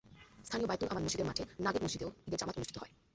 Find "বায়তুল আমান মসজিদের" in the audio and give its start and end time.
0.67-1.27